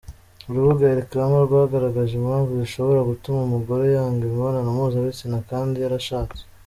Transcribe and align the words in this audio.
Urubuga 0.49 0.83
elcrema 0.95 1.37
rwagaragaje 1.47 2.13
impamvu 2.15 2.51
zishobora 2.61 3.07
gutuma 3.09 3.39
umugore 3.43 3.83
yanga 3.95 4.21
imibonano 4.25 4.67
mpuzabitsina 4.77 5.37
kandi 5.49 5.75
yarashatse. 5.83 6.41